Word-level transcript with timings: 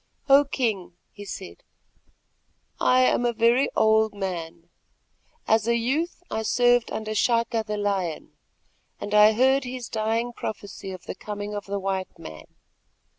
"O 0.27 0.45
King," 0.45 0.93
he 1.11 1.25
said, 1.25 1.61
"I 2.79 3.01
am 3.01 3.23
a 3.23 3.31
very 3.33 3.69
old 3.75 4.15
man; 4.15 4.67
as 5.47 5.67
a 5.67 5.75
youth 5.75 6.23
I 6.31 6.41
served 6.41 6.91
under 6.91 7.13
Chaka 7.13 7.63
the 7.67 7.77
Lion, 7.77 8.31
and 8.99 9.13
I 9.13 9.33
heard 9.33 9.63
his 9.63 9.89
dying 9.89 10.33
prophecy 10.33 10.89
of 10.91 11.03
the 11.05 11.13
coming 11.13 11.53
of 11.53 11.65
the 11.67 11.77
white 11.77 12.17
man. 12.17 12.45